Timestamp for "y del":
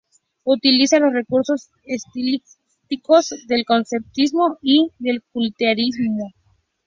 4.59-5.21